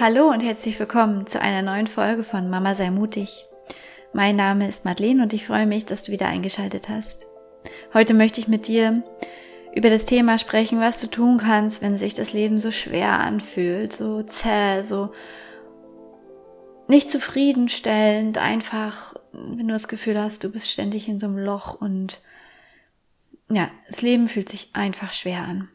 Hallo 0.00 0.30
und 0.30 0.42
herzlich 0.42 0.80
willkommen 0.80 1.26
zu 1.26 1.38
einer 1.38 1.60
neuen 1.60 1.86
Folge 1.86 2.24
von 2.24 2.48
Mama 2.48 2.74
sei 2.74 2.90
mutig. 2.90 3.44
Mein 4.14 4.36
Name 4.36 4.66
ist 4.66 4.86
Madeleine 4.86 5.22
und 5.22 5.34
ich 5.34 5.44
freue 5.44 5.66
mich, 5.66 5.84
dass 5.84 6.04
du 6.04 6.12
wieder 6.12 6.28
eingeschaltet 6.28 6.88
hast. 6.88 7.26
Heute 7.92 8.14
möchte 8.14 8.40
ich 8.40 8.48
mit 8.48 8.68
dir 8.68 9.04
über 9.74 9.90
das 9.90 10.06
Thema 10.06 10.38
sprechen, 10.38 10.80
was 10.80 10.98
du 10.98 11.08
tun 11.08 11.36
kannst, 11.36 11.82
wenn 11.82 11.98
sich 11.98 12.14
das 12.14 12.32
Leben 12.32 12.58
so 12.58 12.70
schwer 12.70 13.20
anfühlt, 13.20 13.92
so 13.92 14.22
zäh, 14.22 14.82
so 14.82 15.12
nicht 16.88 17.10
zufriedenstellend, 17.10 18.38
einfach, 18.38 19.14
wenn 19.32 19.68
du 19.68 19.74
das 19.74 19.88
Gefühl 19.88 20.18
hast, 20.18 20.42
du 20.42 20.50
bist 20.50 20.70
ständig 20.70 21.06
in 21.06 21.20
so 21.20 21.26
einem 21.26 21.38
Loch 21.38 21.74
und 21.74 22.22
ja, 23.50 23.70
das 23.88 24.00
Leben 24.00 24.28
fühlt 24.28 24.48
sich 24.48 24.70
einfach 24.72 25.12
schwer 25.12 25.42
an. 25.42 25.68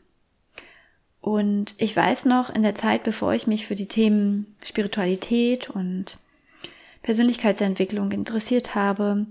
Und 1.21 1.75
ich 1.77 1.95
weiß 1.95 2.25
noch, 2.25 2.49
in 2.49 2.63
der 2.63 2.75
Zeit, 2.75 3.03
bevor 3.03 3.33
ich 3.33 3.47
mich 3.47 3.67
für 3.67 3.75
die 3.75 3.87
Themen 3.87 4.55
Spiritualität 4.63 5.69
und 5.69 6.17
Persönlichkeitsentwicklung 7.01 8.11
interessiert 8.11 8.75
habe, 8.75 9.25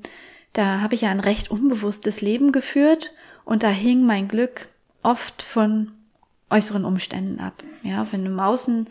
da 0.52 0.80
habe 0.80 0.94
ich 0.94 1.02
ja 1.02 1.10
ein 1.10 1.20
recht 1.20 1.50
unbewusstes 1.50 2.20
Leben 2.20 2.52
geführt 2.52 3.12
und 3.44 3.62
da 3.62 3.68
hing 3.68 4.04
mein 4.04 4.28
Glück 4.28 4.68
oft 5.02 5.42
von 5.42 5.92
äußeren 6.50 6.84
Umständen 6.84 7.40
ab. 7.40 7.62
Ja, 7.82 8.06
wenn 8.10 8.26
im 8.26 8.40
Außen 8.40 8.88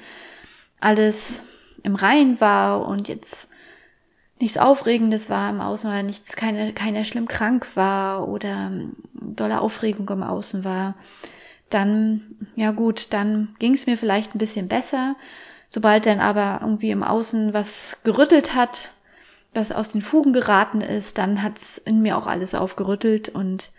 alles 0.80 1.44
im 1.84 1.96
Rein 1.96 2.40
war 2.40 2.88
und 2.88 3.08
jetzt 3.08 3.50
nichts 4.40 4.58
Aufregendes 4.58 5.30
war 5.30 5.50
im 5.50 5.62
Außen 5.62 5.90
oder 5.90 6.04
nichts, 6.04 6.36
keine, 6.36 6.74
keiner 6.74 7.06
schlimm 7.06 7.28
krank 7.28 7.68
war 7.76 8.28
oder 8.28 8.72
dolle 9.14 9.62
Aufregung 9.62 10.08
im 10.10 10.24
Außen 10.24 10.64
war, 10.64 10.96
dann, 11.70 12.36
ja 12.56 12.72
gut, 12.72 13.08
dann 13.12 13.56
ging 13.60 13.74
es 13.74 13.88
mir 13.88 13.98
vielleicht 13.98 14.36
ein 14.36 14.40
bisschen 14.40 14.68
besser. 14.68 15.16
Sobald 15.68 16.06
dann 16.06 16.20
aber 16.20 16.60
irgendwie 16.62 16.92
im 16.92 17.04
Außen 17.04 17.54
was 17.54 18.00
gerüttelt 18.04 18.56
hat, 18.56 18.92
was 19.54 19.72
aus 19.72 19.90
den 19.90 20.02
Fugen 20.02 20.34
geraten 20.34 20.82
ist, 20.82 21.18
dann 21.18 21.42
hat's 21.42 21.78
in 21.78 22.02
mir 22.02 22.18
auch 22.18 22.28
alles 22.28 22.54
aufgerüttelt 22.56 23.30
und 23.30 23.72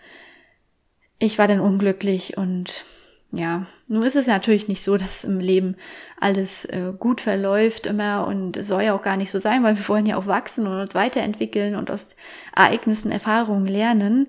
ich 1.18 1.38
war 1.38 1.48
dann 1.48 1.60
unglücklich 1.60 2.36
und 2.36 2.84
ja, 3.32 3.66
nun 3.88 4.02
ist 4.02 4.16
es 4.16 4.26
natürlich 4.26 4.68
nicht 4.68 4.82
so, 4.82 4.96
dass 4.96 5.24
im 5.24 5.40
Leben 5.40 5.76
alles 6.18 6.64
äh, 6.66 6.92
gut 6.98 7.20
verläuft 7.20 7.86
immer 7.86 8.26
und 8.26 8.56
es 8.56 8.68
soll 8.68 8.82
ja 8.82 8.94
auch 8.94 9.02
gar 9.02 9.16
nicht 9.16 9.30
so 9.30 9.38
sein, 9.38 9.62
weil 9.62 9.76
wir 9.76 9.88
wollen 9.88 10.06
ja 10.06 10.16
auch 10.16 10.26
wachsen 10.26 10.66
und 10.66 10.80
uns 10.80 10.94
weiterentwickeln 10.94 11.74
und 11.74 11.90
aus 11.90 12.16
Ereignissen, 12.54 13.10
Erfahrungen 13.10 13.66
lernen. 13.66 14.28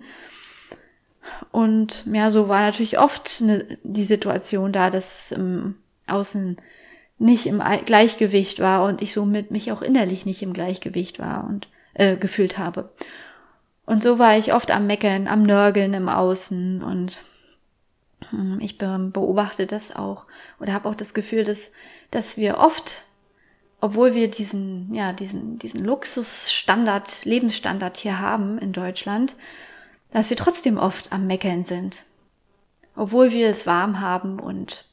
Und 1.51 2.05
ja, 2.05 2.31
so 2.31 2.49
war 2.49 2.61
natürlich 2.61 2.99
oft 2.99 3.41
ne, 3.41 3.77
die 3.83 4.03
Situation 4.03 4.73
da, 4.73 4.89
dass 4.89 5.31
im 5.31 5.75
Außen 6.07 6.57
nicht 7.19 7.47
im 7.47 7.61
Gleichgewicht 7.85 8.59
war 8.59 8.85
und 8.85 9.01
ich 9.01 9.13
somit 9.13 9.51
mich 9.51 9.71
auch 9.71 9.81
innerlich 9.81 10.25
nicht 10.25 10.41
im 10.41 10.53
Gleichgewicht 10.53 11.19
war 11.19 11.45
und 11.47 11.67
äh, 11.93 12.15
gefühlt 12.15 12.57
habe. 12.57 12.91
Und 13.85 14.03
so 14.03 14.19
war 14.19 14.37
ich 14.37 14.53
oft 14.53 14.69
am 14.69 14.85
Meckern, 14.85 15.27
am 15.27 15.43
Nörgeln 15.43 15.93
im 15.93 16.09
Außen 16.09 16.83
und 16.83 17.21
hm, 18.29 18.59
ich 18.61 18.77
beobachte 18.77 19.65
das 19.65 19.95
auch 19.95 20.25
oder 20.59 20.73
habe 20.73 20.89
auch 20.89 20.95
das 20.95 21.13
Gefühl, 21.13 21.43
dass, 21.43 21.71
dass 22.11 22.37
wir 22.37 22.57
oft, 22.57 23.03
obwohl 23.79 24.13
wir 24.13 24.29
diesen, 24.29 24.93
ja, 24.93 25.13
diesen, 25.13 25.57
diesen 25.57 25.83
Luxusstandard, 25.83 27.25
Lebensstandard 27.25 27.97
hier 27.97 28.19
haben 28.19 28.57
in 28.57 28.73
Deutschland, 28.73 29.35
dass 30.11 30.29
wir 30.29 30.37
trotzdem 30.37 30.77
oft 30.77 31.11
am 31.11 31.27
Meckern 31.27 31.63
sind. 31.63 32.03
Obwohl 32.95 33.31
wir 33.31 33.49
es 33.49 33.67
warm 33.67 33.99
haben 33.99 34.39
und, 34.39 34.85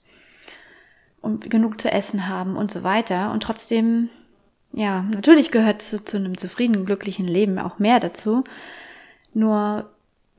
und 1.20 1.50
genug 1.50 1.80
zu 1.80 1.90
essen 1.90 2.28
haben 2.28 2.56
und 2.56 2.70
so 2.70 2.82
weiter. 2.82 3.32
Und 3.32 3.42
trotzdem, 3.42 4.10
ja, 4.72 5.02
natürlich 5.02 5.50
gehört 5.50 5.80
zu, 5.80 6.04
zu 6.04 6.18
einem 6.18 6.36
zufriedenen, 6.36 6.84
glücklichen 6.84 7.26
Leben 7.26 7.58
auch 7.58 7.78
mehr 7.78 8.00
dazu. 8.00 8.44
Nur 9.32 9.90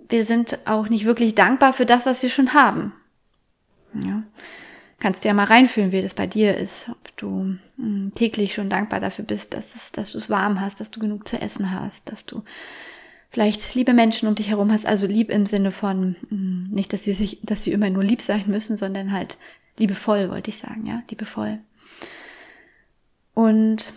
wir 0.09 0.25
sind 0.25 0.59
auch 0.65 0.89
nicht 0.89 1.05
wirklich 1.05 1.35
dankbar 1.35 1.73
für 1.73 1.85
das, 1.85 2.05
was 2.05 2.21
wir 2.21 2.29
schon 2.29 2.53
haben. 2.53 2.93
Ja. 3.93 4.23
Kannst 4.99 5.23
dir 5.23 5.29
ja 5.29 5.33
mal 5.33 5.45
reinfühlen, 5.45 5.91
wie 5.91 6.01
das 6.01 6.13
bei 6.13 6.27
dir 6.27 6.57
ist. 6.57 6.87
Ob 6.89 7.17
du 7.17 7.57
hm, 7.77 8.11
täglich 8.15 8.53
schon 8.53 8.69
dankbar 8.69 8.99
dafür 8.99 9.25
bist, 9.25 9.53
dass, 9.53 9.75
es, 9.75 9.91
dass 9.91 10.11
du 10.11 10.17
es 10.17 10.29
warm 10.29 10.61
hast, 10.61 10.79
dass 10.79 10.91
du 10.91 10.99
genug 10.99 11.27
zu 11.27 11.39
essen 11.41 11.71
hast, 11.71 12.11
dass 12.11 12.25
du 12.25 12.43
vielleicht 13.35 13.75
liebe 13.75 13.93
Menschen 13.93 14.29
um 14.29 14.35
dich 14.35 14.47
herum 14.47 14.71
hast, 14.71 14.85
also 14.85 15.05
lieb 15.05 15.29
im 15.29 15.45
Sinne 15.45 15.71
von, 15.71 16.15
mm, 16.29 16.73
nicht, 16.73 16.93
dass 16.93 17.03
sie 17.03 17.11
sich, 17.11 17.41
dass 17.43 17.63
sie 17.63 17.73
immer 17.73 17.89
nur 17.89 18.01
lieb 18.01 18.21
sein 18.21 18.45
müssen, 18.47 18.77
sondern 18.77 19.11
halt 19.11 19.37
liebevoll, 19.77 20.29
wollte 20.29 20.51
ich 20.51 20.57
sagen, 20.57 20.85
ja, 20.85 21.03
liebevoll. 21.09 21.59
Und, 23.33 23.91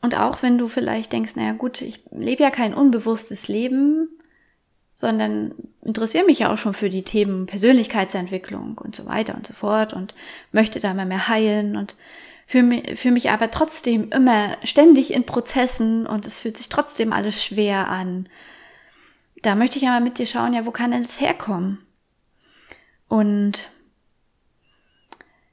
und 0.00 0.18
auch 0.18 0.42
wenn 0.42 0.56
du 0.56 0.68
vielleicht 0.68 1.12
denkst, 1.12 1.36
naja 1.36 1.52
gut, 1.52 1.82
ich 1.82 2.00
lebe 2.12 2.42
ja 2.42 2.50
kein 2.50 2.72
unbewusstes 2.72 3.46
Leben, 3.48 4.08
sondern 4.94 5.52
interessiere 5.82 6.24
mich 6.24 6.38
ja 6.38 6.50
auch 6.50 6.56
schon 6.56 6.72
für 6.72 6.88
die 6.88 7.02
Themen 7.02 7.44
Persönlichkeitsentwicklung 7.44 8.78
und 8.78 8.96
so 8.96 9.04
weiter 9.04 9.34
und 9.34 9.46
so 9.46 9.52
fort 9.52 9.92
und 9.92 10.14
möchte 10.50 10.80
da 10.80 10.92
immer 10.92 11.04
mehr 11.04 11.28
heilen 11.28 11.76
und 11.76 11.94
fühle 12.46 12.62
mich, 12.62 12.98
fühl 12.98 13.10
mich 13.10 13.30
aber 13.30 13.50
trotzdem 13.50 14.10
immer 14.10 14.56
ständig 14.62 15.12
in 15.12 15.26
Prozessen 15.26 16.06
und 16.06 16.26
es 16.26 16.40
fühlt 16.40 16.56
sich 16.56 16.68
trotzdem 16.68 17.12
alles 17.12 17.44
schwer 17.44 17.88
an. 17.88 18.28
Da 19.42 19.54
möchte 19.54 19.78
ich 19.78 19.86
aber 19.88 20.00
mit 20.00 20.18
dir 20.18 20.26
schauen, 20.26 20.54
ja, 20.54 20.64
wo 20.64 20.70
kann 20.70 20.92
denn 20.92 21.02
das 21.02 21.20
herkommen? 21.20 21.84
Und 23.08 23.70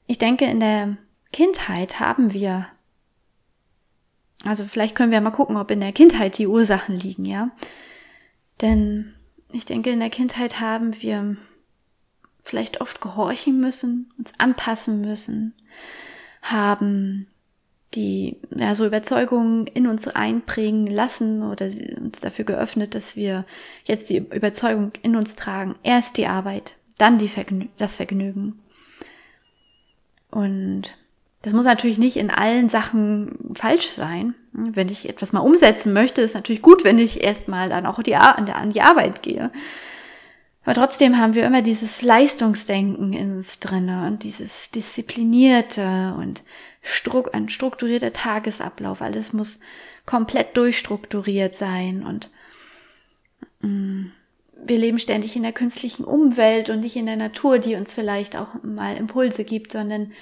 ich 0.06 0.18
denke, 0.18 0.44
in 0.46 0.60
der 0.60 0.96
Kindheit 1.32 2.00
haben 2.00 2.32
wir, 2.32 2.68
also 4.44 4.64
vielleicht 4.64 4.94
können 4.94 5.12
wir 5.12 5.20
mal 5.20 5.30
gucken, 5.30 5.56
ob 5.56 5.70
in 5.70 5.80
der 5.80 5.92
Kindheit 5.92 6.38
die 6.38 6.46
Ursachen 6.46 6.96
liegen, 6.96 7.24
ja. 7.24 7.50
Denn 8.60 9.14
ich 9.52 9.64
denke, 9.64 9.90
in 9.90 10.00
der 10.00 10.10
Kindheit 10.10 10.60
haben 10.60 11.00
wir 11.02 11.36
vielleicht 12.42 12.80
oft 12.80 13.00
gehorchen 13.00 13.60
müssen, 13.60 14.12
uns 14.18 14.38
anpassen 14.38 15.00
müssen, 15.00 15.54
haben, 16.44 17.26
die 17.94 18.36
ja, 18.54 18.74
so 18.74 18.86
Überzeugungen 18.86 19.66
in 19.66 19.86
uns 19.86 20.08
einprägen 20.08 20.86
lassen 20.86 21.42
oder 21.42 21.66
uns 21.96 22.20
dafür 22.20 22.44
geöffnet, 22.44 22.94
dass 22.94 23.16
wir 23.16 23.44
jetzt 23.84 24.10
die 24.10 24.18
Überzeugung 24.18 24.92
in 25.02 25.16
uns 25.16 25.36
tragen. 25.36 25.76
Erst 25.82 26.16
die 26.16 26.26
Arbeit, 26.26 26.76
dann 26.98 27.18
die 27.18 27.28
Vergnü 27.28 27.68
das 27.76 27.96
Vergnügen. 27.96 28.60
Und 30.30 30.94
das 31.42 31.52
muss 31.52 31.66
natürlich 31.66 31.98
nicht 31.98 32.16
in 32.16 32.30
allen 32.30 32.68
Sachen 32.68 33.38
falsch 33.54 33.90
sein. 33.90 34.34
Wenn 34.52 34.88
ich 34.88 35.08
etwas 35.08 35.32
mal 35.32 35.40
umsetzen 35.40 35.92
möchte, 35.92 36.22
ist 36.22 36.34
natürlich 36.34 36.62
gut, 36.62 36.84
wenn 36.84 36.98
ich 36.98 37.22
erstmal 37.22 37.68
dann 37.68 37.86
auch 37.86 38.02
die, 38.02 38.16
an 38.16 38.70
die 38.70 38.80
Arbeit 38.80 39.22
gehe. 39.22 39.50
Aber 40.64 40.74
trotzdem 40.74 41.18
haben 41.18 41.34
wir 41.34 41.44
immer 41.44 41.62
dieses 41.62 42.00
Leistungsdenken 42.00 43.12
in 43.12 43.32
uns 43.34 43.60
drinne 43.60 44.06
und 44.06 44.22
dieses 44.22 44.70
disziplinierte 44.70 46.14
und 46.18 46.42
struck, 46.82 47.34
ein 47.34 47.48
strukturierter 47.50 48.12
Tagesablauf. 48.12 49.02
Alles 49.02 49.32
muss 49.32 49.60
komplett 50.06 50.56
durchstrukturiert 50.56 51.54
sein 51.54 52.02
und 52.02 52.30
mm, 53.60 54.06
wir 54.66 54.78
leben 54.78 54.98
ständig 54.98 55.36
in 55.36 55.42
der 55.42 55.52
künstlichen 55.52 56.04
Umwelt 56.04 56.70
und 56.70 56.80
nicht 56.80 56.96
in 56.96 57.06
der 57.06 57.16
Natur, 57.16 57.58
die 57.58 57.74
uns 57.74 57.92
vielleicht 57.92 58.34
auch 58.36 58.48
mal 58.62 58.96
Impulse 58.96 59.44
gibt, 59.44 59.72
sondern 59.72 60.12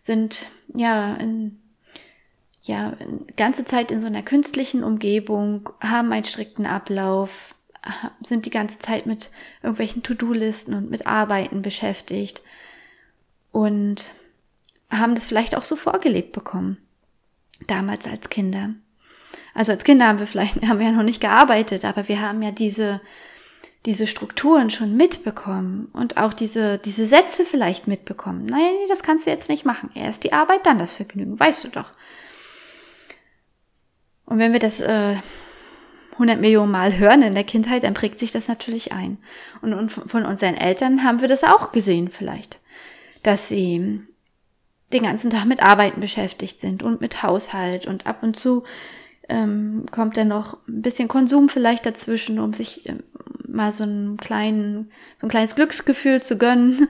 sind 0.00 0.48
ja 0.74 1.14
in, 1.16 1.60
ja 2.62 2.94
ganze 3.36 3.66
Zeit 3.66 3.90
in 3.90 4.00
so 4.00 4.06
einer 4.06 4.22
künstlichen 4.22 4.82
Umgebung, 4.82 5.68
haben 5.80 6.12
einen 6.12 6.24
strikten 6.24 6.64
Ablauf, 6.64 7.54
sind 8.22 8.46
die 8.46 8.50
ganze 8.50 8.78
Zeit 8.78 9.06
mit 9.06 9.30
irgendwelchen 9.62 10.02
To-Do-Listen 10.02 10.74
und 10.74 10.90
mit 10.90 11.06
Arbeiten 11.06 11.62
beschäftigt 11.62 12.42
und 13.52 14.12
haben 14.90 15.14
das 15.14 15.26
vielleicht 15.26 15.56
auch 15.56 15.64
so 15.64 15.76
vorgelebt 15.76 16.32
bekommen. 16.32 16.78
Damals 17.66 18.06
als 18.06 18.28
Kinder. 18.28 18.70
Also 19.54 19.72
als 19.72 19.84
Kinder 19.84 20.06
haben 20.06 20.18
wir 20.18 20.26
vielleicht, 20.26 20.60
haben 20.66 20.78
wir 20.78 20.86
ja 20.86 20.92
noch 20.92 21.02
nicht 21.02 21.20
gearbeitet, 21.20 21.84
aber 21.84 22.08
wir 22.08 22.20
haben 22.20 22.42
ja 22.42 22.50
diese, 22.50 23.00
diese 23.86 24.06
Strukturen 24.06 24.70
schon 24.70 24.96
mitbekommen 24.96 25.88
und 25.92 26.16
auch 26.16 26.34
diese, 26.34 26.78
diese 26.78 27.06
Sätze 27.06 27.44
vielleicht 27.44 27.86
mitbekommen. 27.86 28.46
Nein, 28.46 28.74
nee, 28.80 28.88
das 28.88 29.02
kannst 29.02 29.26
du 29.26 29.30
jetzt 29.30 29.48
nicht 29.48 29.64
machen. 29.64 29.90
Erst 29.94 30.24
die 30.24 30.32
Arbeit, 30.32 30.66
dann 30.66 30.78
das 30.78 30.94
Vergnügen, 30.94 31.38
weißt 31.38 31.64
du 31.64 31.68
doch. 31.68 31.92
Und 34.26 34.38
wenn 34.38 34.52
wir 34.52 34.60
das 34.60 34.80
äh, 34.80 35.16
100 36.20 36.38
Millionen 36.38 36.70
Mal 36.70 36.98
hören 36.98 37.22
in 37.22 37.32
der 37.32 37.44
Kindheit, 37.44 37.82
dann 37.82 37.94
prägt 37.94 38.18
sich 38.18 38.30
das 38.30 38.46
natürlich 38.46 38.92
ein. 38.92 39.16
Und 39.62 39.90
von 39.90 40.26
unseren 40.26 40.54
Eltern 40.54 41.02
haben 41.02 41.22
wir 41.22 41.28
das 41.28 41.44
auch 41.44 41.72
gesehen 41.72 42.08
vielleicht, 42.10 42.60
dass 43.22 43.48
sie 43.48 44.00
den 44.92 45.02
ganzen 45.02 45.30
Tag 45.30 45.46
mit 45.46 45.62
Arbeiten 45.62 46.00
beschäftigt 46.00 46.60
sind 46.60 46.82
und 46.82 47.00
mit 47.00 47.22
Haushalt 47.22 47.86
und 47.86 48.06
ab 48.06 48.22
und 48.22 48.38
zu 48.38 48.64
ähm, 49.30 49.86
kommt 49.90 50.16
dann 50.16 50.28
noch 50.28 50.58
ein 50.68 50.82
bisschen 50.82 51.08
Konsum 51.08 51.48
vielleicht 51.48 51.86
dazwischen, 51.86 52.38
um 52.38 52.52
sich 52.52 52.86
ähm, 52.86 53.02
mal 53.48 53.72
so 53.72 53.84
einen 53.84 54.18
kleinen, 54.18 54.90
so 55.20 55.26
ein 55.26 55.30
kleines 55.30 55.54
Glücksgefühl 55.54 56.20
zu 56.20 56.36
gönnen 56.36 56.88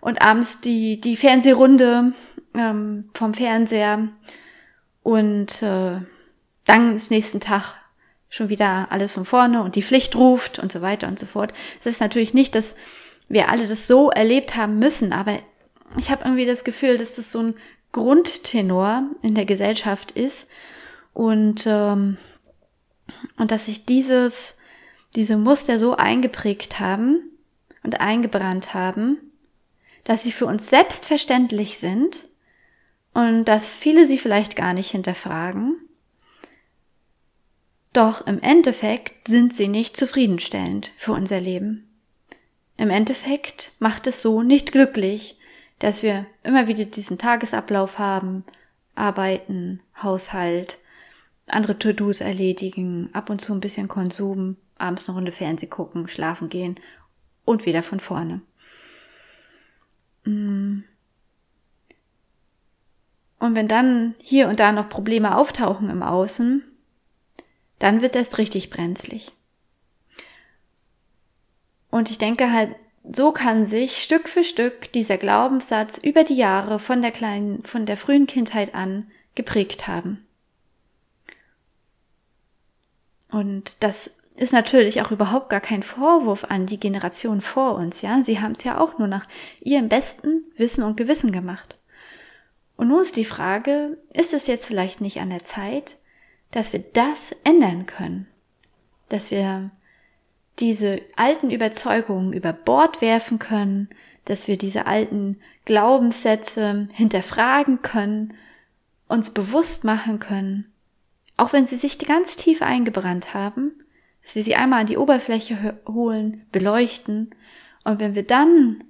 und 0.00 0.20
abends 0.20 0.58
die, 0.58 1.00
die 1.00 1.16
Fernsehrunde 1.16 2.12
ähm, 2.54 3.08
vom 3.14 3.32
Fernseher 3.32 4.08
und 5.02 5.62
äh, 5.62 6.00
dann 6.64 6.94
ist 6.94 7.10
nächsten 7.10 7.40
Tag 7.40 7.74
schon 8.28 8.48
wieder 8.48 8.88
alles 8.90 9.14
von 9.14 9.24
vorne 9.24 9.62
und 9.62 9.76
die 9.76 9.82
Pflicht 9.82 10.16
ruft 10.16 10.58
und 10.58 10.72
so 10.72 10.82
weiter 10.82 11.08
und 11.08 11.18
so 11.18 11.26
fort. 11.26 11.52
Es 11.80 11.86
ist 11.86 12.00
natürlich 12.00 12.34
nicht, 12.34 12.54
dass 12.54 12.74
wir 13.28 13.48
alle 13.48 13.66
das 13.66 13.86
so 13.86 14.10
erlebt 14.10 14.56
haben 14.56 14.78
müssen, 14.78 15.12
aber 15.12 15.38
ich 15.96 16.10
habe 16.10 16.24
irgendwie 16.24 16.46
das 16.46 16.64
Gefühl, 16.64 16.98
dass 16.98 17.16
das 17.16 17.32
so 17.32 17.42
ein 17.42 17.54
Grundtenor 17.92 19.04
in 19.22 19.34
der 19.34 19.46
Gesellschaft 19.46 20.10
ist 20.10 20.48
und 21.14 21.64
ähm, 21.66 22.18
und 23.38 23.50
dass 23.50 23.66
sich 23.66 23.86
dieses 23.86 24.56
diese 25.14 25.38
Muster 25.38 25.78
so 25.78 25.96
eingeprägt 25.96 26.78
haben 26.78 27.30
und 27.82 28.00
eingebrannt 28.00 28.74
haben, 28.74 29.18
dass 30.04 30.22
sie 30.22 30.32
für 30.32 30.46
uns 30.46 30.68
selbstverständlich 30.68 31.78
sind 31.78 32.28
und 33.14 33.46
dass 33.46 33.72
viele 33.72 34.06
sie 34.06 34.18
vielleicht 34.18 34.56
gar 34.56 34.74
nicht 34.74 34.90
hinterfragen. 34.90 35.76
Doch 37.96 38.26
im 38.26 38.42
Endeffekt 38.42 39.26
sind 39.26 39.54
sie 39.54 39.68
nicht 39.68 39.96
zufriedenstellend 39.96 40.92
für 40.98 41.12
unser 41.12 41.40
Leben. 41.40 41.88
Im 42.76 42.90
Endeffekt 42.90 43.72
macht 43.78 44.06
es 44.06 44.20
so 44.20 44.42
nicht 44.42 44.70
glücklich, 44.70 45.38
dass 45.78 46.02
wir 46.02 46.26
immer 46.42 46.68
wieder 46.68 46.84
diesen 46.84 47.16
Tagesablauf 47.16 47.98
haben, 47.98 48.44
arbeiten, 48.94 49.80
Haushalt, 50.02 50.76
andere 51.48 51.78
To-Dos 51.78 52.20
erledigen, 52.20 53.08
ab 53.14 53.30
und 53.30 53.40
zu 53.40 53.54
ein 53.54 53.60
bisschen 53.60 53.88
Konsum, 53.88 54.58
abends 54.76 55.08
eine 55.08 55.16
Runde 55.16 55.32
Fernseh 55.32 55.66
gucken, 55.66 56.06
schlafen 56.06 56.50
gehen 56.50 56.74
und 57.46 57.64
wieder 57.64 57.82
von 57.82 57.98
vorne. 57.98 58.42
Mm. 60.24 60.80
Und 63.38 63.54
wenn 63.54 63.68
dann 63.68 64.14
hier 64.18 64.48
und 64.48 64.60
da 64.60 64.72
noch 64.72 64.90
Probleme 64.90 65.34
auftauchen 65.34 65.88
im 65.88 66.02
Außen, 66.02 66.62
dann 67.78 68.02
wird 68.02 68.14
es 68.14 68.18
erst 68.18 68.38
richtig 68.38 68.70
brenzlig. 68.70 69.32
Und 71.90 72.10
ich 72.10 72.18
denke 72.18 72.52
halt, 72.52 72.74
so 73.12 73.32
kann 73.32 73.64
sich 73.64 74.02
Stück 74.02 74.28
für 74.28 74.42
Stück 74.42 74.92
dieser 74.92 75.16
Glaubenssatz 75.16 75.98
über 75.98 76.24
die 76.24 76.34
Jahre 76.34 76.78
von 76.78 77.02
der 77.02 77.12
kleinen, 77.12 77.62
von 77.64 77.86
der 77.86 77.96
frühen 77.96 78.26
Kindheit 78.26 78.74
an 78.74 79.10
geprägt 79.34 79.86
haben. 79.86 80.26
Und 83.30 83.82
das 83.82 84.12
ist 84.36 84.52
natürlich 84.52 85.00
auch 85.02 85.10
überhaupt 85.10 85.48
gar 85.48 85.60
kein 85.60 85.82
Vorwurf 85.82 86.44
an 86.44 86.66
die 86.66 86.80
Generation 86.80 87.40
vor 87.40 87.76
uns, 87.76 88.02
ja. 88.02 88.20
Sie 88.22 88.40
haben 88.40 88.52
es 88.52 88.64
ja 88.64 88.78
auch 88.78 88.98
nur 88.98 89.08
nach 89.08 89.26
ihrem 89.60 89.88
besten 89.88 90.44
Wissen 90.56 90.82
und 90.84 90.96
Gewissen 90.96 91.32
gemacht. 91.32 91.78
Und 92.76 92.88
nun 92.88 93.00
ist 93.00 93.16
die 93.16 93.24
Frage, 93.24 93.96
ist 94.12 94.34
es 94.34 94.46
jetzt 94.46 94.66
vielleicht 94.66 95.00
nicht 95.00 95.20
an 95.20 95.30
der 95.30 95.42
Zeit, 95.42 95.96
dass 96.56 96.72
wir 96.72 96.80
das 96.80 97.36
ändern 97.44 97.84
können? 97.84 98.26
Dass 99.10 99.30
wir 99.30 99.70
diese 100.58 101.02
alten 101.14 101.50
Überzeugungen 101.50 102.32
über 102.32 102.54
Bord 102.54 103.02
werfen 103.02 103.38
können, 103.38 103.90
dass 104.24 104.48
wir 104.48 104.56
diese 104.56 104.86
alten 104.86 105.38
Glaubenssätze 105.66 106.88
hinterfragen 106.94 107.82
können, 107.82 108.32
uns 109.06 109.32
bewusst 109.32 109.84
machen 109.84 110.18
können, 110.18 110.72
auch 111.36 111.52
wenn 111.52 111.66
sie 111.66 111.76
sich 111.76 111.98
ganz 111.98 112.36
tief 112.36 112.62
eingebrannt 112.62 113.34
haben, 113.34 113.72
dass 114.22 114.34
wir 114.34 114.42
sie 114.42 114.54
einmal 114.54 114.80
an 114.80 114.86
die 114.86 114.96
Oberfläche 114.96 115.78
holen, 115.86 116.46
beleuchten 116.52 117.34
und 117.84 118.00
wenn 118.00 118.14
wir 118.14 118.26
dann 118.26 118.82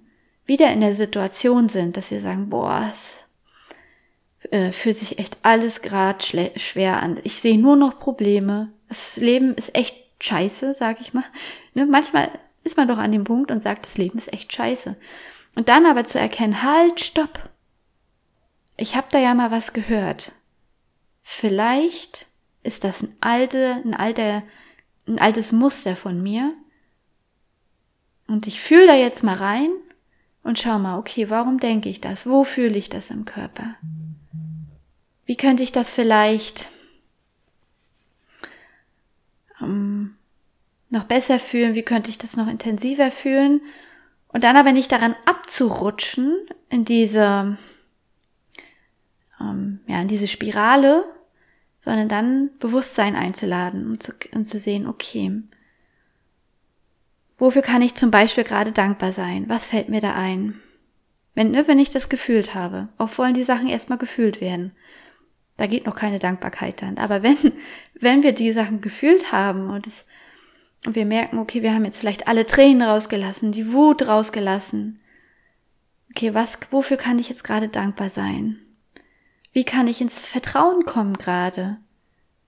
wieder 0.44 0.72
in 0.72 0.80
der 0.82 0.94
Situation 0.94 1.68
sind, 1.68 1.96
dass 1.96 2.12
wir 2.12 2.20
sagen, 2.20 2.48
boah, 2.48 2.88
es 2.92 3.25
äh, 4.50 4.72
fühlt 4.72 4.96
sich 4.96 5.18
echt 5.18 5.36
alles 5.42 5.82
gerade 5.82 6.24
schwer 6.56 7.02
an. 7.02 7.18
Ich 7.24 7.40
sehe 7.40 7.58
nur 7.58 7.76
noch 7.76 7.98
Probleme. 7.98 8.72
Das 8.88 9.16
Leben 9.16 9.54
ist 9.54 9.74
echt 9.74 9.96
scheiße, 10.20 10.74
sag 10.74 11.00
ich 11.00 11.14
mal. 11.14 11.24
Ne, 11.74 11.86
manchmal 11.86 12.30
ist 12.64 12.76
man 12.76 12.88
doch 12.88 12.98
an 12.98 13.12
dem 13.12 13.24
Punkt 13.24 13.50
und 13.50 13.62
sagt, 13.62 13.86
das 13.86 13.98
Leben 13.98 14.18
ist 14.18 14.32
echt 14.32 14.52
scheiße. 14.52 14.96
Und 15.54 15.68
dann 15.68 15.86
aber 15.86 16.04
zu 16.04 16.18
erkennen, 16.18 16.62
halt, 16.62 17.00
stopp. 17.00 17.48
Ich 18.76 18.96
habe 18.96 19.06
da 19.10 19.18
ja 19.18 19.34
mal 19.34 19.50
was 19.50 19.72
gehört. 19.72 20.32
Vielleicht 21.22 22.26
ist 22.62 22.84
das 22.84 23.02
ein 23.02 23.16
alte, 23.20 23.82
ein 23.84 23.94
alter 23.94 24.42
ein 25.06 25.18
altes 25.18 25.52
Muster 25.52 25.96
von 25.96 26.22
mir. 26.22 26.54
Und 28.26 28.46
ich 28.46 28.60
fühle 28.60 28.86
da 28.86 28.94
jetzt 28.94 29.22
mal 29.22 29.36
rein 29.36 29.70
und 30.42 30.58
schau 30.58 30.78
mal, 30.78 30.98
okay, 30.98 31.30
warum 31.30 31.58
denke 31.58 31.88
ich 31.88 32.00
das? 32.00 32.28
Wo 32.28 32.44
fühle 32.44 32.76
ich 32.76 32.90
das 32.90 33.10
im 33.10 33.24
Körper? 33.24 33.76
Wie 35.26 35.36
könnte 35.36 35.62
ich 35.62 35.72
das 35.72 35.92
vielleicht 35.92 36.68
ähm, 39.60 40.16
noch 40.90 41.04
besser 41.04 41.38
fühlen? 41.38 41.74
Wie 41.74 41.82
könnte 41.82 42.10
ich 42.10 42.18
das 42.18 42.36
noch 42.36 42.48
intensiver 42.48 43.10
fühlen? 43.10 43.60
Und 44.28 44.44
dann 44.44 44.56
aber 44.56 44.72
nicht 44.72 44.92
daran 44.92 45.16
abzurutschen 45.24 46.36
in 46.68 46.84
diese, 46.84 47.58
ähm, 49.40 49.80
ja, 49.86 50.00
in 50.00 50.08
diese 50.08 50.28
Spirale, 50.28 51.04
sondern 51.80 52.08
dann 52.08 52.50
Bewusstsein 52.58 53.16
einzuladen 53.16 53.90
und 53.90 54.02
zu, 54.02 54.12
und 54.32 54.44
zu 54.44 54.58
sehen, 54.58 54.86
okay, 54.86 55.42
wofür 57.38 57.62
kann 57.62 57.82
ich 57.82 57.94
zum 57.94 58.10
Beispiel 58.10 58.44
gerade 58.44 58.72
dankbar 58.72 59.12
sein? 59.12 59.48
Was 59.48 59.68
fällt 59.68 59.88
mir 59.88 60.00
da 60.00 60.14
ein? 60.14 60.60
Wenn, 61.34 61.50
ne, 61.50 61.68
wenn 61.68 61.78
ich 61.78 61.90
das 61.90 62.08
gefühlt 62.08 62.54
habe, 62.54 62.88
oft 62.98 63.18
wollen 63.18 63.34
die 63.34 63.44
Sachen 63.44 63.68
erstmal 63.68 63.98
gefühlt 63.98 64.40
werden. 64.40 64.72
Da 65.56 65.66
geht 65.66 65.86
noch 65.86 65.94
keine 65.94 66.18
Dankbarkeit 66.18 66.82
dann. 66.82 66.98
Aber 66.98 67.22
wenn, 67.22 67.36
wenn 68.00 68.22
wir 68.22 68.32
die 68.32 68.52
Sachen 68.52 68.80
gefühlt 68.80 69.32
haben 69.32 69.70
und 69.70 69.86
es, 69.86 70.06
und 70.84 70.94
wir 70.94 71.06
merken, 71.06 71.38
okay, 71.38 71.62
wir 71.62 71.74
haben 71.74 71.84
jetzt 71.84 71.98
vielleicht 71.98 72.28
alle 72.28 72.46
Tränen 72.46 72.82
rausgelassen, 72.82 73.52
die 73.52 73.72
Wut 73.72 74.06
rausgelassen. 74.06 75.00
Okay, 76.14 76.32
was, 76.32 76.58
wofür 76.70 76.96
kann 76.96 77.18
ich 77.18 77.28
jetzt 77.28 77.44
gerade 77.44 77.68
dankbar 77.68 78.08
sein? 78.08 78.58
Wie 79.52 79.64
kann 79.64 79.88
ich 79.88 80.00
ins 80.00 80.20
Vertrauen 80.20 80.84
kommen 80.84 81.14
gerade? 81.14 81.78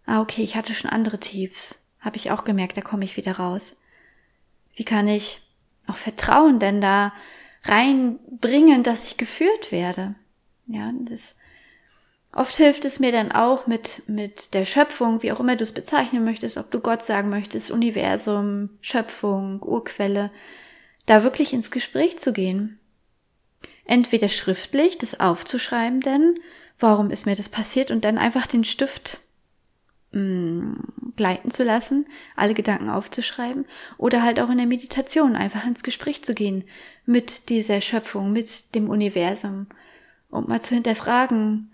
Ah, 0.06 0.20
okay, 0.20 0.43
ich 0.43 0.56
hatte 0.56 0.75
schon 0.75 0.90
andere 0.90 1.19
Tiefs. 1.19 1.81
Habe 2.00 2.16
ich 2.16 2.31
auch 2.31 2.44
gemerkt, 2.44 2.76
da 2.76 2.81
komme 2.81 3.04
ich 3.04 3.16
wieder 3.16 3.32
raus. 3.32 3.76
Wie 4.75 4.84
kann 4.84 5.08
ich 5.08 5.42
auch 5.87 5.97
Vertrauen 5.97 6.61
denn 6.61 6.80
da 6.80 7.12
reinbringen, 7.64 8.82
dass 8.82 9.09
ich 9.09 9.16
geführt 9.16 9.73
werde? 9.73 10.14
Ja, 10.66 10.92
das, 11.00 11.35
oft 12.32 12.56
hilft 12.56 12.85
es 12.85 13.00
mir 13.00 13.12
dann 13.12 13.32
auch 13.32 13.66
mit, 13.66 14.02
mit 14.06 14.54
der 14.54 14.64
Schöpfung, 14.64 15.23
wie 15.23 15.32
auch 15.32 15.40
immer 15.40 15.56
du 15.56 15.62
es 15.62 15.73
bezeichnen 15.73 16.25
möchtest, 16.25 16.56
ob 16.56 16.70
du 16.70 16.80
Gott 16.80 17.02
sagen 17.02 17.30
möchtest, 17.30 17.70
Universum, 17.70 18.70
Schöpfung, 18.80 19.62
Urquelle, 19.62 20.30
da 21.06 21.23
wirklich 21.23 21.52
ins 21.52 21.70
Gespräch 21.70 22.18
zu 22.18 22.32
gehen. 22.32 22.78
Entweder 23.85 24.28
schriftlich, 24.28 24.99
das 24.99 25.18
aufzuschreiben 25.18 26.00
denn, 26.00 26.35
warum 26.78 27.11
ist 27.11 27.26
mir 27.26 27.37
das 27.37 27.49
passiert 27.49 27.90
und 27.90 28.04
dann 28.04 28.18
einfach 28.18 28.47
den 28.47 28.64
Stift 28.64 29.20
mh, 30.12 30.20
mm, 30.20 31.12
gleiten 31.16 31.50
zu 31.50 31.64
lassen, 31.64 32.06
alle 32.37 32.54
Gedanken 32.54 32.90
aufzuschreiben 32.90 33.66
oder 33.97 34.23
halt 34.23 34.38
auch 34.40 34.50
in 34.50 34.58
der 34.58 34.66
Meditation 34.66 35.35
einfach 35.35 35.66
ins 35.66 35.82
Gespräch 35.82 36.23
zu 36.23 36.35
gehen 36.35 36.64
mit 37.06 37.49
dieser 37.49 37.80
Schöpfung, 37.80 38.32
mit 38.32 38.75
dem 38.75 38.88
Universum 38.88 39.66
und 40.28 40.49
mal 40.49 40.61
zu 40.61 40.75
hinterfragen, 40.75 41.73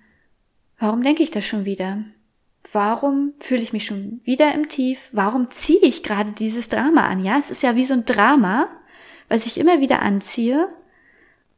warum 0.78 1.02
denke 1.02 1.22
ich 1.22 1.30
das 1.30 1.46
schon 1.46 1.64
wieder? 1.64 1.98
Warum 2.72 3.34
fühle 3.40 3.62
ich 3.62 3.72
mich 3.72 3.84
schon 3.84 4.20
wieder 4.24 4.54
im 4.54 4.68
Tief? 4.68 5.10
Warum 5.12 5.48
ziehe 5.48 5.82
ich 5.82 6.02
gerade 6.02 6.32
dieses 6.32 6.68
Drama 6.68 7.06
an? 7.06 7.22
Ja, 7.22 7.38
es 7.38 7.50
ist 7.50 7.62
ja 7.62 7.76
wie 7.76 7.84
so 7.84 7.94
ein 7.94 8.06
Drama, 8.06 8.68
was 9.28 9.46
ich 9.46 9.58
immer 9.58 9.80
wieder 9.80 10.00
anziehe 10.00 10.68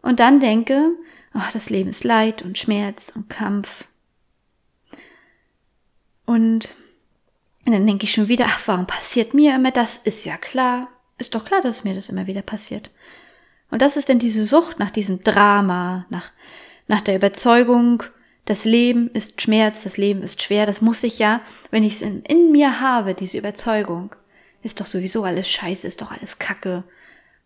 und 0.02 0.20
dann 0.20 0.40
denke, 0.40 0.92
ach, 1.32 1.52
das 1.52 1.70
Leben 1.70 1.90
ist 1.90 2.04
Leid 2.04 2.42
und 2.42 2.58
Schmerz 2.58 3.12
und 3.14 3.28
Kampf. 3.28 3.86
Und, 6.24 6.74
und 7.64 7.72
dann 7.72 7.86
denke 7.86 8.04
ich 8.04 8.12
schon 8.12 8.28
wieder, 8.28 8.46
ach, 8.48 8.60
warum 8.66 8.86
passiert 8.86 9.34
mir 9.34 9.54
immer 9.54 9.70
das? 9.70 9.98
Ist 9.98 10.24
ja 10.24 10.36
klar. 10.36 10.88
Ist 11.18 11.34
doch 11.34 11.44
klar, 11.44 11.62
dass 11.62 11.84
mir 11.84 11.94
das 11.94 12.08
immer 12.08 12.26
wieder 12.26 12.42
passiert. 12.42 12.90
Und 13.70 13.82
das 13.82 13.96
ist 13.96 14.08
denn 14.08 14.18
diese 14.18 14.44
Sucht 14.44 14.78
nach 14.78 14.90
diesem 14.90 15.22
Drama, 15.24 16.06
nach, 16.08 16.30
nach 16.88 17.00
der 17.00 17.16
Überzeugung, 17.16 18.02
das 18.46 18.64
Leben 18.64 19.10
ist 19.10 19.42
Schmerz, 19.42 19.82
das 19.82 19.96
Leben 19.96 20.22
ist 20.22 20.42
schwer, 20.42 20.66
das 20.66 20.80
muss 20.80 21.02
ich 21.02 21.18
ja, 21.18 21.42
wenn 21.70 21.84
ich 21.84 21.96
es 21.96 22.02
in, 22.02 22.22
in 22.22 22.50
mir 22.50 22.80
habe, 22.80 23.14
diese 23.14 23.38
Überzeugung, 23.38 24.14
ist 24.62 24.80
doch 24.80 24.86
sowieso 24.86 25.22
alles 25.22 25.48
scheiße, 25.48 25.86
ist 25.86 26.00
doch 26.00 26.10
alles 26.10 26.38
Kacke, 26.38 26.84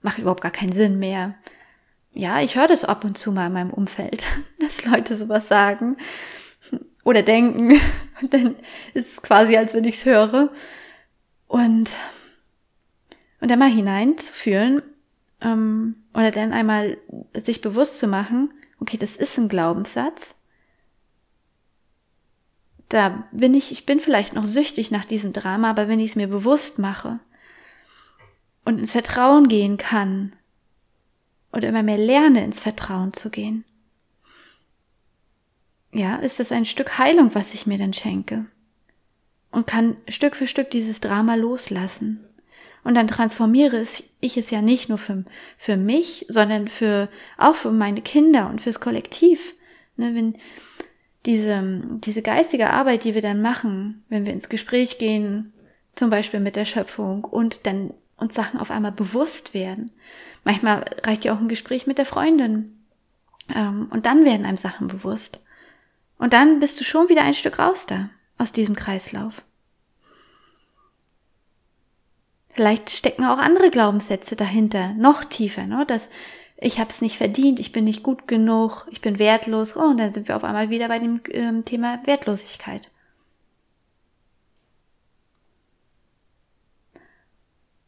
macht 0.02 0.18
überhaupt 0.18 0.42
gar 0.42 0.52
keinen 0.52 0.72
Sinn 0.72 0.98
mehr 0.98 1.34
ja, 2.12 2.40
ich 2.40 2.56
höre 2.56 2.66
das 2.66 2.84
ab 2.84 3.04
und 3.04 3.16
zu 3.16 3.32
mal 3.32 3.46
in 3.46 3.52
meinem 3.52 3.70
Umfeld, 3.70 4.24
dass 4.58 4.84
Leute 4.84 5.14
sowas 5.14 5.48
sagen 5.48 5.96
oder 7.04 7.22
denken. 7.22 7.78
Und 8.20 8.34
dann 8.34 8.56
ist 8.92 9.12
es 9.12 9.22
quasi, 9.22 9.56
als 9.56 9.72
wenn 9.72 9.84
ich 9.84 9.94
es 9.94 10.04
höre. 10.04 10.50
Und, 11.46 11.90
und 13.40 13.50
dann 13.50 13.58
mal 13.58 13.70
hineinzufühlen 13.70 14.82
ähm, 15.40 15.94
oder 16.12 16.30
dann 16.30 16.52
einmal 16.52 16.98
sich 17.32 17.62
bewusst 17.62 17.98
zu 17.98 18.06
machen, 18.06 18.52
okay, 18.78 18.98
das 18.98 19.16
ist 19.16 19.38
ein 19.38 19.48
Glaubenssatz. 19.48 20.34
Da 22.90 23.24
bin 23.30 23.54
ich, 23.54 23.70
ich 23.72 23.86
bin 23.86 24.00
vielleicht 24.00 24.34
noch 24.34 24.44
süchtig 24.44 24.90
nach 24.90 25.04
diesem 25.04 25.32
Drama, 25.32 25.70
aber 25.70 25.88
wenn 25.88 26.00
ich 26.00 26.10
es 26.10 26.16
mir 26.16 26.26
bewusst 26.26 26.78
mache 26.78 27.20
und 28.64 28.78
ins 28.78 28.92
Vertrauen 28.92 29.48
gehen 29.48 29.76
kann 29.76 30.34
oder 31.52 31.68
immer 31.68 31.84
mehr 31.84 31.98
lerne, 31.98 32.44
ins 32.44 32.60
Vertrauen 32.60 33.12
zu 33.12 33.30
gehen, 33.30 33.64
ja, 35.92 36.16
ist 36.16 36.40
das 36.40 36.52
ein 36.52 36.64
Stück 36.64 36.98
Heilung, 36.98 37.34
was 37.34 37.54
ich 37.54 37.64
mir 37.64 37.78
dann 37.78 37.92
schenke 37.92 38.46
und 39.52 39.68
kann 39.68 39.96
Stück 40.08 40.34
für 40.34 40.48
Stück 40.48 40.70
dieses 40.70 41.00
Drama 41.00 41.36
loslassen. 41.36 42.24
Und 42.82 42.94
dann 42.94 43.08
transformiere 43.08 43.84
ich 44.20 44.36
es 44.36 44.50
ja 44.50 44.62
nicht 44.62 44.88
nur 44.88 44.98
für, 44.98 45.24
für 45.58 45.76
mich, 45.76 46.26
sondern 46.28 46.66
für, 46.66 47.08
auch 47.36 47.54
für 47.54 47.72
meine 47.72 48.00
Kinder 48.00 48.48
und 48.48 48.62
fürs 48.62 48.80
Kollektiv. 48.80 49.54
Ne, 49.96 50.14
wenn 50.14 50.38
diese, 51.26 51.82
diese 52.04 52.22
geistige 52.22 52.70
Arbeit, 52.70 53.04
die 53.04 53.14
wir 53.14 53.22
dann 53.22 53.42
machen, 53.42 54.04
wenn 54.08 54.24
wir 54.24 54.32
ins 54.32 54.48
Gespräch 54.48 54.98
gehen, 54.98 55.52
zum 55.94 56.10
Beispiel 56.10 56.40
mit 56.40 56.56
der 56.56 56.64
Schöpfung 56.64 57.24
und 57.24 57.66
dann 57.66 57.92
uns 58.16 58.34
Sachen 58.34 58.60
auf 58.60 58.70
einmal 58.70 58.92
bewusst 58.92 59.54
werden. 59.54 59.92
Manchmal 60.44 60.84
reicht 61.04 61.24
ja 61.24 61.34
auch 61.34 61.40
ein 61.40 61.48
Gespräch 61.48 61.86
mit 61.86 61.98
der 61.98 62.06
Freundin. 62.06 62.78
Ähm, 63.54 63.88
und 63.90 64.06
dann 64.06 64.24
werden 64.24 64.46
einem 64.46 64.56
Sachen 64.56 64.88
bewusst. 64.88 65.40
Und 66.18 66.32
dann 66.32 66.60
bist 66.60 66.80
du 66.80 66.84
schon 66.84 67.08
wieder 67.08 67.22
ein 67.22 67.34
Stück 67.34 67.58
raus 67.58 67.86
da, 67.86 68.10
aus 68.38 68.52
diesem 68.52 68.76
Kreislauf. 68.76 69.42
Vielleicht 72.50 72.90
stecken 72.90 73.24
auch 73.24 73.38
andere 73.38 73.70
Glaubenssätze 73.70 74.36
dahinter, 74.36 74.92
noch 74.94 75.24
tiefer, 75.24 75.66
ne? 75.66 75.84
dass 75.86 76.10
ich 76.60 76.78
habe 76.78 76.90
es 76.90 77.00
nicht 77.00 77.16
verdient, 77.16 77.58
ich 77.58 77.72
bin 77.72 77.84
nicht 77.84 78.02
gut 78.02 78.28
genug, 78.28 78.86
ich 78.90 79.00
bin 79.00 79.18
wertlos. 79.18 79.76
Oh, 79.76 79.80
und 79.80 79.98
dann 79.98 80.10
sind 80.10 80.28
wir 80.28 80.36
auf 80.36 80.44
einmal 80.44 80.68
wieder 80.68 80.88
bei 80.88 80.98
dem 80.98 81.20
ähm, 81.32 81.64
Thema 81.64 82.00
Wertlosigkeit. 82.04 82.90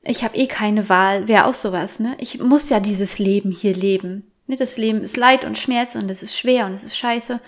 Ich 0.05 0.25
habe 0.25 0.37
eh 0.37 0.47
keine 0.47 0.89
Wahl, 0.89 1.29
wäre 1.29 1.47
auch 1.47 1.55
sowas, 1.55 2.01
ne? 2.01 2.17
Ich 2.19 2.41
muss 2.41 2.71
ja 2.71 2.81
dieses 2.81 3.19
Leben 3.19 3.53
hier 3.53 3.75
leben. 3.75 4.33
Ne? 4.47 4.57
Das 4.57 4.79
Leben 4.79 5.03
ist 5.03 5.17
Leid 5.17 5.45
und 5.45 5.59
Schmerz 5.59 5.95
und 5.95 6.11
es 6.11 6.23
ist 6.23 6.37
schwer 6.37 6.67
und 6.67 6.73
es 6.73 6.83
ist 6.83 6.97
scheiße. 6.97 7.41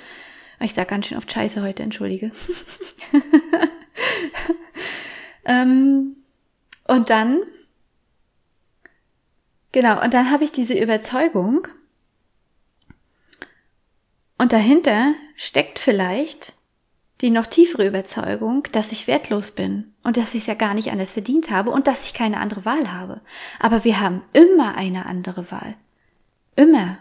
Ich 0.60 0.74
sag 0.74 0.88
ganz 0.88 1.06
schön 1.06 1.18
oft 1.18 1.32
Scheiße 1.32 1.62
heute, 1.62 1.82
entschuldige. 1.82 2.30
ähm, 5.46 6.16
und 6.86 7.10
dann, 7.10 7.40
genau, 9.74 10.02
und 10.02 10.14
dann 10.14 10.30
habe 10.30 10.44
ich 10.44 10.52
diese 10.52 10.72
Überzeugung. 10.72 11.68
Und 14.38 14.52
dahinter 14.52 15.14
steckt 15.36 15.78
vielleicht 15.78 16.54
die 17.20 17.30
noch 17.30 17.46
tiefere 17.46 17.86
Überzeugung, 17.86 18.64
dass 18.72 18.92
ich 18.92 19.06
wertlos 19.06 19.52
bin 19.52 19.94
und 20.02 20.16
dass 20.16 20.34
ich 20.34 20.42
es 20.42 20.46
ja 20.46 20.54
gar 20.54 20.74
nicht 20.74 20.90
anders 20.90 21.12
verdient 21.12 21.50
habe 21.50 21.70
und 21.70 21.86
dass 21.86 22.06
ich 22.06 22.14
keine 22.14 22.38
andere 22.38 22.64
Wahl 22.64 22.92
habe. 22.92 23.20
Aber 23.60 23.84
wir 23.84 24.00
haben 24.00 24.22
immer 24.32 24.76
eine 24.76 25.06
andere 25.06 25.50
Wahl. 25.50 25.76
Immer. 26.56 26.98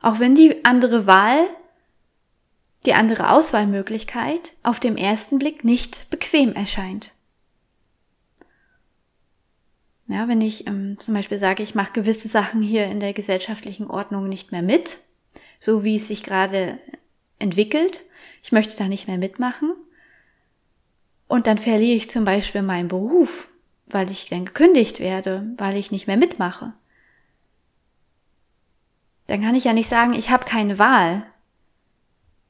Auch 0.00 0.18
wenn 0.18 0.34
die 0.34 0.64
andere 0.64 1.06
Wahl 1.06 1.46
die 2.84 2.94
andere 2.94 3.30
Auswahlmöglichkeit 3.30 4.52
auf 4.62 4.78
dem 4.78 4.96
ersten 4.96 5.38
Blick 5.38 5.64
nicht 5.64 6.08
bequem 6.08 6.52
erscheint. 6.52 7.12
Ja, 10.08 10.28
wenn 10.28 10.40
ich 10.40 10.66
ähm, 10.66 10.98
zum 10.98 11.14
Beispiel 11.14 11.38
sage, 11.38 11.62
ich 11.62 11.74
mache 11.74 11.92
gewisse 11.92 12.28
Sachen 12.28 12.62
hier 12.62 12.86
in 12.86 13.00
der 13.00 13.12
gesellschaftlichen 13.12 13.88
Ordnung 13.90 14.28
nicht 14.28 14.52
mehr 14.52 14.62
mit, 14.62 14.98
so 15.58 15.82
wie 15.82 15.96
es 15.96 16.08
sich 16.08 16.22
gerade 16.22 16.78
entwickelt, 17.38 18.02
ich 18.42 18.52
möchte 18.52 18.76
da 18.76 18.88
nicht 18.88 19.08
mehr 19.08 19.18
mitmachen, 19.18 19.74
und 21.28 21.46
dann 21.48 21.58
verliere 21.58 21.96
ich 21.96 22.08
zum 22.08 22.24
Beispiel 22.24 22.62
meinen 22.62 22.88
Beruf, 22.88 23.48
weil 23.86 24.10
ich 24.10 24.26
dann 24.26 24.44
gekündigt 24.44 25.00
werde, 25.00 25.44
weil 25.56 25.76
ich 25.76 25.90
nicht 25.90 26.06
mehr 26.06 26.16
mitmache. 26.16 26.72
Dann 29.26 29.42
kann 29.42 29.56
ich 29.56 29.64
ja 29.64 29.72
nicht 29.72 29.88
sagen, 29.88 30.14
ich 30.14 30.30
habe 30.30 30.46
keine 30.46 30.78
Wahl, 30.78 31.26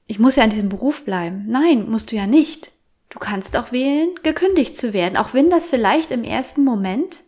ich 0.06 0.18
muss 0.18 0.36
ja 0.36 0.44
in 0.44 0.50
diesem 0.50 0.68
Beruf 0.68 1.04
bleiben. 1.04 1.46
Nein, 1.48 1.90
musst 1.90 2.12
du 2.12 2.16
ja 2.16 2.26
nicht. 2.26 2.70
Du 3.08 3.18
kannst 3.18 3.56
auch 3.56 3.72
wählen, 3.72 4.14
gekündigt 4.22 4.76
zu 4.76 4.92
werden, 4.92 5.16
auch 5.16 5.32
wenn 5.32 5.50
das 5.50 5.68
vielleicht 5.68 6.10
im 6.10 6.22
ersten 6.22 6.62
Moment 6.62 7.24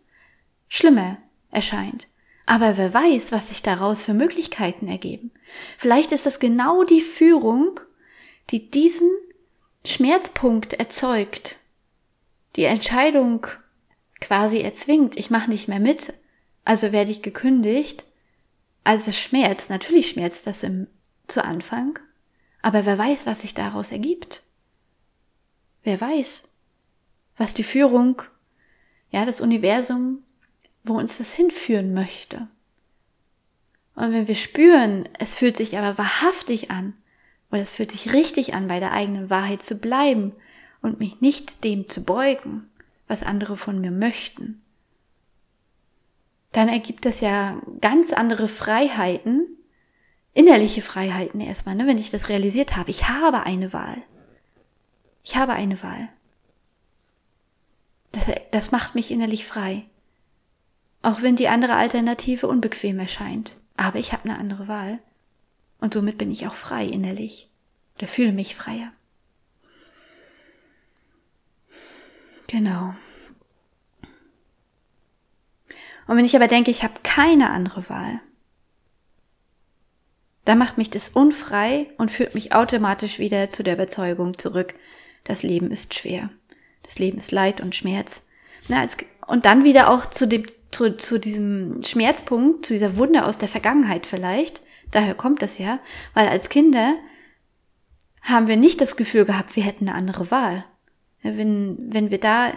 schlimmer 0.68 1.18
erscheint. 1.50 2.06
Aber 2.46 2.76
wer 2.76 2.94
weiß, 2.94 3.32
was 3.32 3.48
sich 3.48 3.62
daraus 3.62 4.04
für 4.04 4.14
Möglichkeiten 4.14 4.88
ergeben. 4.88 5.30
Vielleicht 5.76 6.12
ist 6.12 6.24
das 6.24 6.40
genau 6.40 6.82
die 6.82 7.02
Führung, 7.02 7.78
die 8.50 8.70
diesen 8.70 9.10
Schmerzpunkt 9.84 10.72
erzeugt, 10.74 11.56
die 12.56 12.64
Entscheidung 12.64 13.46
quasi 14.20 14.60
erzwingt, 14.60 15.16
ich 15.16 15.30
mache 15.30 15.50
nicht 15.50 15.68
mehr 15.68 15.80
mit, 15.80 16.14
also 16.64 16.92
werde 16.92 17.10
ich 17.10 17.22
gekündigt. 17.22 18.04
Also 18.84 19.10
es 19.10 19.18
schmerzt, 19.18 19.70
natürlich 19.70 20.10
schmerzt 20.10 20.46
das 20.46 20.62
im, 20.62 20.86
zu 21.26 21.44
Anfang, 21.44 21.98
aber 22.62 22.86
wer 22.86 22.98
weiß, 22.98 23.26
was 23.26 23.42
sich 23.42 23.54
daraus 23.54 23.92
ergibt? 23.92 24.42
Wer 25.82 26.00
weiß, 26.00 26.44
was 27.36 27.54
die 27.54 27.64
Führung, 27.64 28.22
ja, 29.10 29.24
das 29.24 29.40
Universum, 29.40 30.24
wo 30.88 30.98
uns 30.98 31.18
das 31.18 31.32
hinführen 31.34 31.92
möchte. 31.94 32.48
Und 33.94 34.12
wenn 34.12 34.28
wir 34.28 34.34
spüren, 34.34 35.08
es 35.18 35.36
fühlt 35.36 35.56
sich 35.56 35.76
aber 35.76 35.98
wahrhaftig 35.98 36.70
an, 36.70 36.94
oder 37.50 37.62
es 37.62 37.72
fühlt 37.72 37.90
sich 37.90 38.12
richtig 38.12 38.54
an, 38.54 38.68
bei 38.68 38.78
der 38.78 38.92
eigenen 38.92 39.30
Wahrheit 39.30 39.62
zu 39.62 39.78
bleiben 39.78 40.32
und 40.82 41.00
mich 41.00 41.20
nicht 41.20 41.64
dem 41.64 41.88
zu 41.88 42.04
beugen, 42.04 42.68
was 43.06 43.22
andere 43.22 43.56
von 43.56 43.80
mir 43.80 43.90
möchten, 43.90 44.62
dann 46.52 46.68
ergibt 46.68 47.04
das 47.04 47.20
ja 47.20 47.60
ganz 47.80 48.12
andere 48.12 48.48
Freiheiten, 48.48 49.46
innerliche 50.34 50.82
Freiheiten 50.82 51.40
erstmal, 51.40 51.74
ne, 51.74 51.86
wenn 51.86 51.98
ich 51.98 52.10
das 52.10 52.28
realisiert 52.28 52.76
habe. 52.76 52.90
Ich 52.90 53.08
habe 53.08 53.42
eine 53.42 53.72
Wahl. 53.72 54.02
Ich 55.24 55.36
habe 55.36 55.52
eine 55.52 55.82
Wahl. 55.82 56.08
Das, 58.12 58.26
das 58.50 58.70
macht 58.70 58.94
mich 58.94 59.10
innerlich 59.10 59.44
frei. 59.44 59.84
Auch 61.02 61.22
wenn 61.22 61.36
die 61.36 61.48
andere 61.48 61.74
Alternative 61.74 62.46
unbequem 62.46 62.98
erscheint. 62.98 63.56
Aber 63.76 63.98
ich 63.98 64.12
habe 64.12 64.24
eine 64.24 64.38
andere 64.38 64.68
Wahl. 64.68 64.98
Und 65.80 65.94
somit 65.94 66.18
bin 66.18 66.30
ich 66.30 66.46
auch 66.46 66.54
frei 66.54 66.84
innerlich. 66.84 67.48
Oder 67.96 68.08
fühle 68.08 68.32
mich 68.32 68.54
freier. 68.54 68.92
Genau. 72.48 72.94
Und 76.06 76.16
wenn 76.16 76.24
ich 76.24 76.34
aber 76.34 76.48
denke, 76.48 76.70
ich 76.70 76.82
habe 76.82 76.94
keine 77.02 77.50
andere 77.50 77.88
Wahl, 77.88 78.20
da 80.46 80.54
macht 80.54 80.78
mich 80.78 80.88
das 80.88 81.10
unfrei 81.10 81.90
und 81.98 82.10
führt 82.10 82.34
mich 82.34 82.54
automatisch 82.54 83.18
wieder 83.18 83.50
zu 83.50 83.62
der 83.62 83.74
Überzeugung 83.74 84.38
zurück, 84.38 84.74
das 85.24 85.42
Leben 85.42 85.70
ist 85.70 85.94
schwer. 85.94 86.30
Das 86.82 86.98
Leben 86.98 87.18
ist 87.18 87.32
Leid 87.32 87.60
und 87.60 87.74
Schmerz. 87.74 88.22
Na, 88.66 88.82
es, 88.82 88.96
und 89.26 89.44
dann 89.44 89.64
wieder 89.64 89.90
auch 89.90 90.06
zu 90.06 90.26
dem, 90.26 90.46
zu, 90.70 90.96
zu 90.96 91.18
diesem 91.18 91.82
Schmerzpunkt, 91.82 92.66
zu 92.66 92.72
dieser 92.72 92.96
Wunde 92.96 93.24
aus 93.24 93.38
der 93.38 93.48
Vergangenheit 93.48 94.06
vielleicht. 94.06 94.62
Daher 94.90 95.14
kommt 95.14 95.42
das 95.42 95.58
ja, 95.58 95.80
weil 96.14 96.28
als 96.28 96.48
Kinder 96.48 96.94
haben 98.22 98.46
wir 98.46 98.56
nicht 98.56 98.80
das 98.80 98.96
Gefühl 98.96 99.24
gehabt, 99.24 99.56
wir 99.56 99.62
hätten 99.62 99.88
eine 99.88 99.96
andere 99.96 100.30
Wahl. 100.30 100.64
Wenn, 101.22 101.76
wenn 101.92 102.10
wir 102.10 102.18
da 102.18 102.52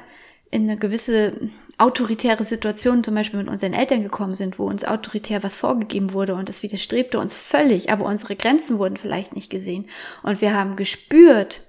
in 0.50 0.64
eine 0.64 0.78
gewisse 0.78 1.50
autoritäre 1.78 2.44
Situationen 2.44 3.04
zum 3.04 3.16
Beispiel 3.16 3.40
mit 3.40 3.50
unseren 3.50 3.74
Eltern 3.74 4.04
gekommen 4.04 4.34
sind, 4.34 4.60
wo 4.60 4.66
uns 4.66 4.86
autoritär 4.86 5.42
was 5.44 5.56
vorgegeben 5.56 6.14
wurde 6.14 6.36
und 6.36 6.48
es 6.50 6.62
widerstrebte 6.62 7.18
uns 7.18 7.36
völlig, 7.36 7.92
aber 7.92 8.06
unsere 8.06 8.36
Grenzen 8.36 8.78
wurden 8.78 8.98
vielleicht 8.98 9.34
nicht 9.34 9.50
gesehen 9.50 9.90
und 10.22 10.42
wir 10.42 10.54
haben 10.54 10.76
gespürt, 10.76 11.64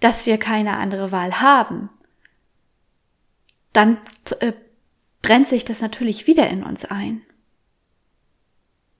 dass 0.00 0.26
wir 0.26 0.38
keine 0.38 0.78
andere 0.78 1.12
Wahl 1.12 1.40
haben, 1.40 1.90
dann 3.72 3.98
äh, 4.40 4.52
brennt 5.22 5.48
sich 5.48 5.64
das 5.64 5.80
natürlich 5.80 6.26
wieder 6.26 6.48
in 6.48 6.62
uns 6.62 6.84
ein. 6.84 7.22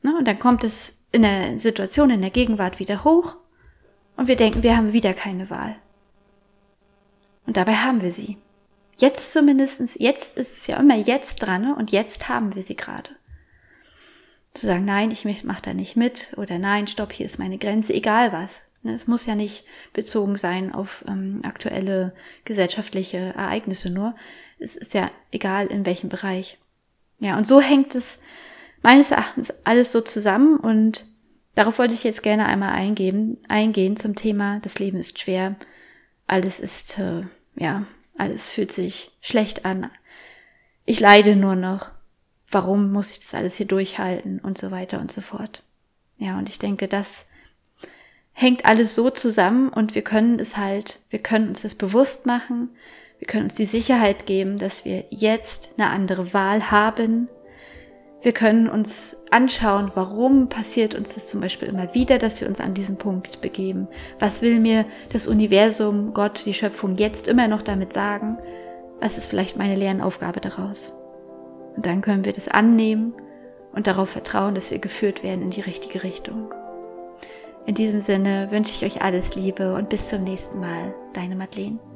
Ne? 0.03 0.17
Und 0.17 0.27
dann 0.27 0.39
kommt 0.39 0.65
es 0.65 0.99
in 1.13 1.23
der 1.23 1.59
Situation, 1.59 2.11
in 2.11 2.21
der 2.21 2.31
Gegenwart 2.31 2.79
wieder 2.79 3.05
hoch 3.05 3.37
und 4.17 4.29
wir 4.29 4.37
denken, 4.37 4.63
wir 4.63 4.77
haben 4.77 4.93
wieder 4.93 5.15
keine 5.15 5.51
Wahl. 5.51 5.77
Und 7.47 7.57
dabei 7.57 7.75
haben 7.75 8.03
wir 8.03 8.11
sie. 8.11 8.37
Jetzt 8.99 9.33
zumindestens, 9.33 9.97
jetzt 9.99 10.37
ist 10.37 10.59
es 10.59 10.67
ja 10.67 10.79
immer 10.79 10.97
jetzt 10.97 11.37
dran 11.37 11.63
ne? 11.63 11.75
und 11.75 11.91
jetzt 11.91 12.29
haben 12.29 12.55
wir 12.55 12.63
sie 12.63 12.77
gerade. 12.77 13.11
Zu 14.53 14.67
sagen, 14.67 14.85
nein, 14.85 15.11
ich 15.11 15.25
mache 15.45 15.63
da 15.63 15.75
nicht 15.75 15.97
mit 15.97 16.35
oder 16.37 16.59
nein, 16.59 16.87
stopp, 16.87 17.13
hier 17.13 17.25
ist 17.25 17.39
meine 17.39 17.57
Grenze, 17.57 17.95
egal 17.95 18.33
was. 18.33 18.63
Ne? 18.83 18.93
Es 18.93 19.07
muss 19.07 19.27
ja 19.27 19.35
nicht 19.35 19.65
bezogen 19.93 20.37
sein 20.37 20.75
auf 20.75 21.05
ähm, 21.09 21.41
aktuelle 21.45 22.15
gesellschaftliche 22.45 23.33
Ereignisse 23.37 23.91
nur. 23.91 24.15
Es 24.61 24.77
ist 24.77 24.95
ja 24.95 25.11
egal 25.33 25.67
in 25.67 25.87
welchem 25.87 26.09
Bereich. 26.09 26.59
Ja, 27.19 27.37
und 27.37 27.47
so 27.47 27.61
hängt 27.61 27.95
es 27.95 28.19
meines 28.83 29.11
Erachtens 29.11 29.53
alles 29.65 29.93
so 29.93 30.01
zusammen 30.01 30.57
und 30.57 31.07
darauf 31.55 31.79
wollte 31.79 31.95
ich 31.95 32.05
jetzt 32.05 32.23
gerne 32.23 32.47
einmal 32.47 32.73
eingehen, 32.73 33.39
eingehen 33.49 33.97
zum 33.97 34.15
Thema, 34.15 34.61
das 34.61 34.79
Leben 34.79 34.99
ist 34.99 35.19
schwer, 35.19 35.57
alles 36.27 36.61
ist, 36.61 36.99
äh, 36.99 37.23
ja, 37.57 37.85
alles 38.17 38.53
fühlt 38.53 38.73
sich 38.73 39.11
schlecht 39.21 39.65
an, 39.65 39.91
ich 40.87 41.01
leide 41.01 41.37
nur 41.37 41.57
noch, 41.57 41.91
warum 42.51 42.91
muss 42.91 43.13
ich 43.13 43.21
das 43.21 43.35
alles 43.35 43.57
hier 43.57 43.67
durchhalten 43.67 44.41
und 44.41 44.59
so 44.59 44.71
weiter 44.71 45.01
und 45.01 45.13
so 45.13 45.21
fort. 45.21 45.63
Ja, 46.19 46.39
und 46.39 46.49
ich 46.49 46.59
denke, 46.59 46.89
das 46.89 47.27
hängt 48.33 48.65
alles 48.65 48.95
so 48.95 49.11
zusammen 49.11 49.69
und 49.69 49.95
wir 49.95 50.03
können 50.03 50.39
es 50.39 50.57
halt, 50.57 51.01
wir 51.11 51.21
können 51.21 51.49
uns 51.49 51.63
das 51.63 51.75
bewusst 51.75 52.27
machen, 52.27 52.71
wir 53.21 53.27
können 53.27 53.45
uns 53.45 53.55
die 53.55 53.67
Sicherheit 53.67 54.27
geben, 54.27 54.57
dass 54.57 54.85
wir 54.85 55.05
jetzt 55.11 55.75
eine 55.77 55.91
andere 55.91 56.33
Wahl 56.33 56.71
haben. 56.71 57.29
Wir 58.23 58.33
können 58.33 58.69
uns 58.69 59.19
anschauen, 59.31 59.91
warum 59.95 60.49
passiert 60.49 60.95
uns 60.95 61.15
das 61.15 61.29
zum 61.29 61.41
Beispiel 61.41 61.69
immer 61.69 61.95
wieder, 61.95 62.19
dass 62.19 62.41
wir 62.41 62.49
uns 62.49 62.61
an 62.61 62.75
diesen 62.75 62.97
Punkt 62.97 63.43
begeben. 63.43 63.89
Was 64.19 64.41
will 64.41 64.59
mir 64.59 64.87
das 65.13 65.27
Universum, 65.27 66.13
Gott, 66.15 66.43
die 66.47 66.55
Schöpfung 66.55 66.97
jetzt 66.97 67.29
immer 67.29 67.47
noch 67.47 67.63
damit 67.63 67.93
sagen? 67.93 68.39
Was 69.01 69.19
ist 69.19 69.29
vielleicht 69.29 69.57
meine 69.57 69.77
Lernaufgabe 69.77 70.41
daraus? 70.41 70.95
Und 71.77 71.85
dann 71.85 72.01
können 72.01 72.25
wir 72.25 72.33
das 72.33 72.49
annehmen 72.49 73.13
und 73.73 73.87
darauf 73.87 74.09
vertrauen, 74.09 74.55
dass 74.55 74.71
wir 74.71 74.79
geführt 74.79 75.23
werden 75.23 75.43
in 75.43 75.51
die 75.51 75.61
richtige 75.61 76.03
Richtung. 76.03 76.55
In 77.67 77.75
diesem 77.75 78.01
Sinne 78.01 78.49
wünsche 78.51 78.73
ich 78.73 78.97
euch 78.97 79.03
alles 79.03 79.35
Liebe 79.35 79.75
und 79.75 79.91
bis 79.91 80.09
zum 80.09 80.25
nächsten 80.25 80.59
Mal. 80.59 80.95
Deine 81.13 81.37
Madeleine. 81.37 81.90